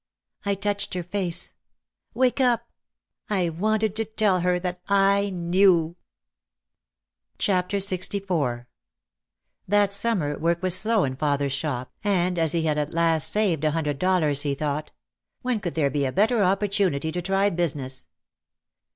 [0.45, 1.53] I touched her face,
[2.15, 2.67] "Wake up!"
[3.29, 5.95] I wanted to tell her that I knew.
[7.37, 8.65] 310 OUT OF THE SHADOW LXIV
[9.67, 13.63] That summer work was slow in father's shop, and as he had at last saved
[13.63, 14.91] a hundred dollars he thought,
[15.43, 18.07] "When could there be a better opportunity to try business